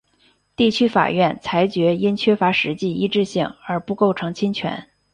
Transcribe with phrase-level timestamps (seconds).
[0.55, 4.87] 地区法院裁决因缺乏实际一致性而不构成侵权。